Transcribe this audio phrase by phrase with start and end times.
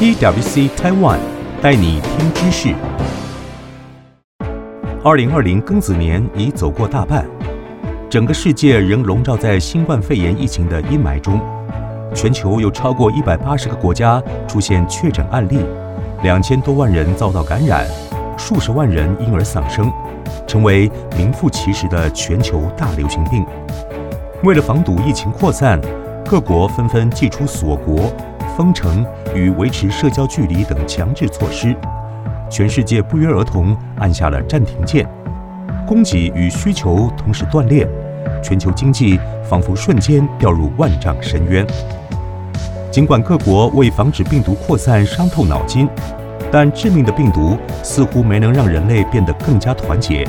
[0.00, 1.18] PWC Taiwan
[1.60, 2.72] 带你听知识。
[5.02, 7.26] 二零二零庚子年已走过大半，
[8.08, 11.40] 整个世界仍笼罩在新冠肺炎疫情的阴霾中。
[12.14, 15.58] 全球有超过一百八十个国家出现确诊案例，
[16.22, 17.84] 两千多万人遭到感染，
[18.36, 19.92] 数十万人因而丧生，
[20.46, 23.44] 成为名副其实的全球大流行病。
[24.44, 25.80] 为了防堵疫情扩散，
[26.24, 28.12] 各国纷纷祭出锁国、
[28.58, 29.06] 封城
[29.36, 31.76] 与维持社交距离等强制措施，
[32.50, 35.08] 全世界不约而同按下了暂停键，
[35.86, 37.88] 供给与需求同时断裂，
[38.42, 39.16] 全球经济
[39.48, 41.64] 仿佛瞬间掉入万丈深渊。
[42.90, 45.88] 尽管各国为防止病毒扩散伤透脑筋，
[46.50, 50.26] 但致命的病毒似乎没能让人类变得更加团结。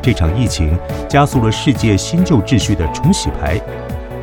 [0.00, 3.60] 这场疫情加速了世界新旧秩序的重洗牌，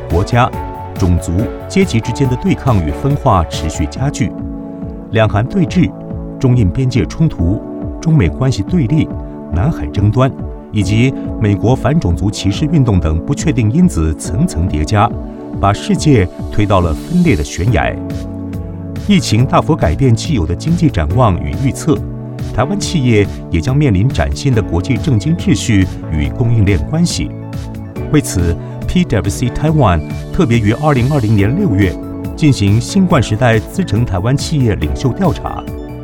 [0.08, 0.50] 国家。
[0.98, 1.32] 种族、
[1.68, 4.30] 阶级之间的对抗与分化持续加剧，
[5.12, 5.90] 两韩对峙、
[6.38, 7.62] 中印边界冲突、
[8.00, 9.08] 中美关系对立、
[9.52, 10.30] 南海争端，
[10.72, 15.08] 以及美国反种族歧视运动等不确定因子层层叠加，
[15.60, 17.94] 把世界推到了分裂的悬崖。
[19.06, 21.96] 疫情大幅改变既有的经济展望与预测，
[22.54, 27.30] 台湾企业也将面临崭新的国际政经秩序与供应链关系。
[28.12, 28.54] 为此
[28.88, 30.00] ，PwC Taiwan
[30.32, 31.94] 特别于二零二零年六月
[32.34, 35.62] 进行新冠时代资诚台湾企业领袖调查，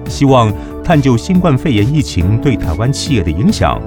[0.09, 0.53] 希望
[0.85, 3.81] 探究新冠肺炎疫情对台湾企业的影响，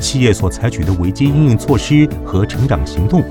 [0.00, 3.22] 企业所采取的危机应应措施和成长行动，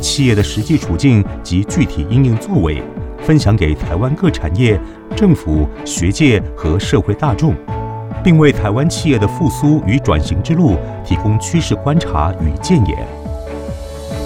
[0.00, 2.82] 企业的实际处境及具体应应作为，
[3.22, 4.78] 分享给台湾各产业、
[5.16, 7.54] 政府、学界和社会大众，
[8.22, 13.19] 并为台湾企业的复苏与转型之路提供趋势观察与建言。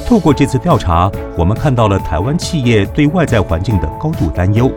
[0.06, 4.70] 透过这次调查，我们看到了台湾企业对外在环境的高度担忧，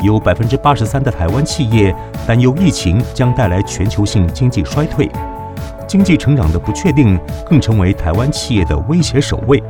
[0.00, 1.94] 有百分之八十三的台湾企业
[2.26, 5.10] 担忧疫情将带来全球性经济衰退，
[5.88, 9.60] 经济成长的不确定更成为台湾企业的威胁首位。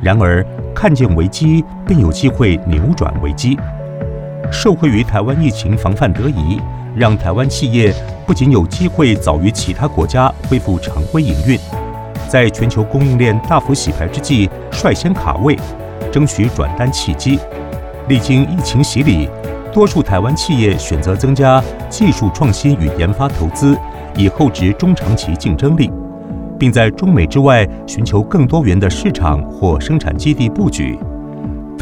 [0.00, 3.58] 然而，看见危机便有机会扭转危机，
[4.52, 6.60] 受惠于台湾疫情防范得宜，
[6.94, 7.92] 让台湾企业
[8.24, 11.58] 不仅有机会早于其他国家恢复常规营运。
[12.28, 15.58] 在全球供应链大幅洗牌之际，率先卡位，
[16.12, 17.38] 争取转单契机。
[18.08, 19.28] 历经疫情洗礼，
[19.72, 23.76] 多数台湾企业选择增加技术创新与研发投资，
[24.16, 25.90] 以厚植中长期竞争力，
[26.58, 30.98] 并在中美之外寻求更多元的市场或生产基地布局。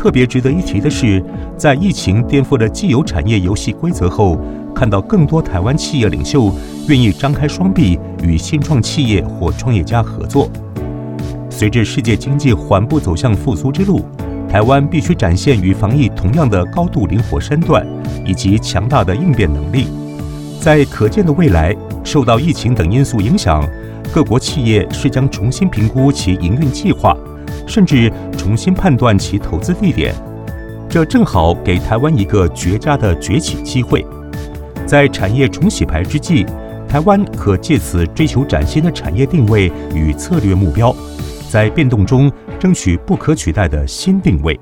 [0.05, 1.25] 特别值得一提的是，
[1.57, 4.39] 在疫情颠覆了既有产业游戏规则后，
[4.75, 6.55] 看到更多台湾企业领袖
[6.89, 10.51] 愿意张开双臂与新创企业或创业家合作。
[11.49, 14.05] 随着世界经济缓步走向复苏之路，
[14.47, 17.83] 台湾必须展现与防疫同样的高度灵活身段
[18.27, 19.87] 以及强大的应变能力。
[20.61, 23.67] 在可见的未来，受到疫情等因素影响，
[24.13, 27.17] 各国企业是将重新评估其营运计划。
[27.67, 30.15] 甚至重新判断其投资地点，
[30.89, 34.05] 这正好给台湾一个绝佳的崛起机会。
[34.87, 36.47] 在产业重洗牌之际，
[36.89, 40.95] 台湾可借此追求崭新的产业定位与策略目标，
[41.51, 44.59] 在变动中争取不可取代的新定位。